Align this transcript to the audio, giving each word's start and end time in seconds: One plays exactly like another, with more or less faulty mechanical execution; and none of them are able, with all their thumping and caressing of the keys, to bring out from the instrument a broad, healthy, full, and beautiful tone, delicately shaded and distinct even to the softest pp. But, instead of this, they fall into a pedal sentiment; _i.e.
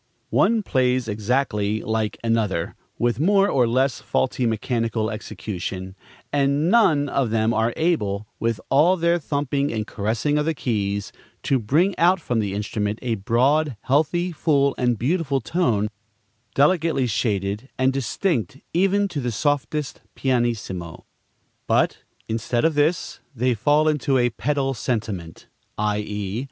One 0.31 0.63
plays 0.63 1.07
exactly 1.07 1.83
like 1.83 2.17
another, 2.23 2.73
with 2.97 3.19
more 3.19 3.47
or 3.47 3.67
less 3.67 4.01
faulty 4.01 4.47
mechanical 4.47 5.11
execution; 5.11 5.95
and 6.33 6.71
none 6.71 7.07
of 7.07 7.29
them 7.29 7.53
are 7.53 7.71
able, 7.77 8.25
with 8.39 8.59
all 8.71 8.97
their 8.97 9.19
thumping 9.19 9.71
and 9.71 9.85
caressing 9.85 10.39
of 10.39 10.45
the 10.47 10.55
keys, 10.55 11.11
to 11.43 11.59
bring 11.59 11.95
out 11.99 12.19
from 12.19 12.39
the 12.39 12.55
instrument 12.55 12.97
a 13.03 13.13
broad, 13.13 13.77
healthy, 13.81 14.31
full, 14.31 14.73
and 14.75 14.97
beautiful 14.97 15.39
tone, 15.39 15.87
delicately 16.55 17.05
shaded 17.05 17.69
and 17.77 17.93
distinct 17.93 18.57
even 18.73 19.07
to 19.07 19.21
the 19.21 19.31
softest 19.31 20.01
pp. 20.15 21.03
But, 21.67 21.99
instead 22.27 22.65
of 22.65 22.73
this, 22.73 23.19
they 23.35 23.53
fall 23.53 23.87
into 23.87 24.17
a 24.17 24.31
pedal 24.31 24.73
sentiment; 24.73 25.45
_i.e. 25.77 26.39